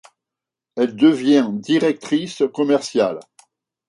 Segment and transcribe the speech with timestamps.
[0.77, 3.19] Elle devient directrice commerciale.